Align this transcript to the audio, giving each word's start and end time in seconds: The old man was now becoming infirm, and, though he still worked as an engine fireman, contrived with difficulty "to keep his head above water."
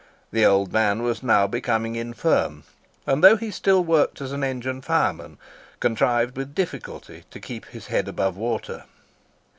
The 0.31 0.43
old 0.47 0.73
man 0.73 1.03
was 1.03 1.21
now 1.21 1.45
becoming 1.45 1.95
infirm, 1.95 2.63
and, 3.05 3.23
though 3.23 3.37
he 3.37 3.51
still 3.51 3.83
worked 3.83 4.19
as 4.19 4.31
an 4.31 4.43
engine 4.43 4.81
fireman, 4.81 5.37
contrived 5.79 6.35
with 6.35 6.55
difficulty 6.55 7.25
"to 7.29 7.39
keep 7.39 7.67
his 7.67 7.85
head 7.85 8.07
above 8.07 8.35
water." 8.35 8.85